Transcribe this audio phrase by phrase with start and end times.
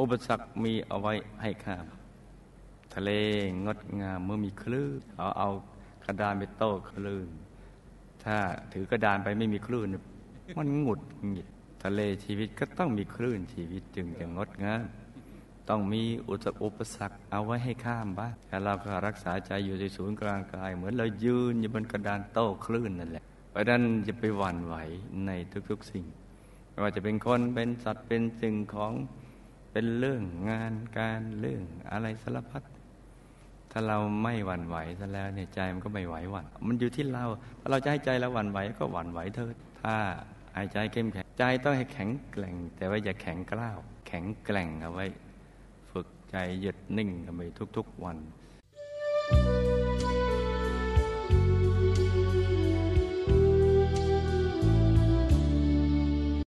[0.00, 1.12] อุปสรรคมีเอาไว้
[1.42, 1.86] ให้ข้าม
[2.94, 3.10] ทะเล
[3.64, 5.48] งดงามเมื่อมีคลื่นเอาเอา
[6.04, 7.28] กระดานไปโต้คลื่น
[8.24, 8.36] ถ้า
[8.72, 9.86] ถือกระดานไปไม่มีคลื่น
[10.58, 11.48] มันหงุดหงิด
[11.84, 14.84] ทะเลชีวิตก็ต้องมีคลื่นชีวิตจึงจะงดงาม
[15.68, 16.02] ต้องมี
[16.62, 24.76] อุปสรรคเอาไว้ให้ข้ามบ้างแต่เราก็รักษาใจอยู่ในศูนย์กลางกาย เหมือนเรายืนอยู่บนกระดานโต้คลื่นนั่นแหละเพราะนั้นจะไปหวั่นไหว
[25.26, 25.30] ใน
[25.70, 26.04] ทุกๆสิ่ง
[26.70, 28.92] ไม่ว่าจะเป็นคนเป็นสัตว์เป็นสิ่งของ
[29.72, 32.62] เป็นเรื่องงานการเรื่องอะไรสารพัด
[33.70, 37.24] ถ้าเราไม่หวั่นไหวซะแล้วเนี่ยใจมันก็ไม่ไหวหวั่นมันอยู่ที่เรา
[37.60, 39.94] ถ้าเราจะให้ใจเราหวั่นไหวก็หวั่นไหวเถิดถ้า
[40.56, 45.06] หายใจเข้มแข็งใจต้องให้แข็งแกร่ง แต่ว่าอย่าแข็งกล้าว แข็งแกร่งเอาไว้
[45.90, 47.42] ฝึกใจหยุดนิ่งกันไป
[47.76, 48.18] ทุก ๆ วัน